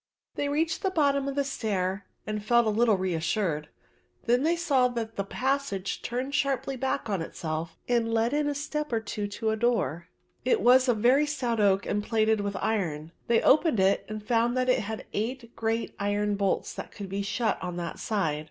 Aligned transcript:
They 0.33 0.49
reached 0.49 0.81
the 0.81 0.89
bottom 0.89 1.27
of 1.27 1.35
the 1.35 1.43
stair 1.43 2.07
and 2.25 2.43
felt 2.43 2.65
a 2.65 2.71
little 2.71 2.97
reassured. 2.97 3.69
They 4.25 4.37
then 4.37 4.57
saw 4.57 4.87
that 4.87 5.15
the 5.15 5.23
passage 5.23 6.01
turned 6.01 6.33
sharply 6.33 6.75
back 6.75 7.07
on 7.07 7.21
itself 7.21 7.77
and 7.87 8.11
led 8.11 8.33
in 8.33 8.47
a 8.47 8.55
step 8.55 8.91
or 8.91 8.99
two 8.99 9.27
to 9.27 9.51
a 9.51 9.55
door. 9.55 10.07
It 10.43 10.59
was 10.59 10.87
of 10.87 10.97
very 10.97 11.27
stout 11.27 11.59
oak 11.59 11.85
and 11.85 12.03
plated 12.03 12.41
with 12.41 12.55
iron. 12.55 13.11
They 13.27 13.43
opened 13.43 13.79
it 13.79 14.03
and 14.09 14.25
found 14.25 14.57
that 14.57 14.69
it 14.69 14.79
had 14.79 15.05
eight 15.13 15.55
great 15.55 15.93
iron 15.99 16.33
bolts 16.33 16.73
that 16.73 16.91
could 16.91 17.07
be 17.07 17.21
shut 17.21 17.61
on 17.61 17.75
that 17.77 17.99
side. 17.99 18.39